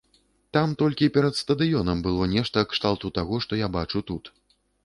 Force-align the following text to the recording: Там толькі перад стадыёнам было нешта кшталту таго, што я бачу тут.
Там 0.55 0.71
толькі 0.81 1.09
перад 1.17 1.37
стадыёнам 1.41 2.01
было 2.09 2.31
нешта 2.33 2.65
кшталту 2.75 3.15
таго, 3.19 3.35
што 3.45 3.61
я 3.65 3.73
бачу 3.77 4.07
тут. 4.13 4.35